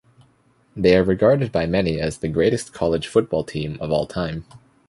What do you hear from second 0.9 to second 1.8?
are regarded by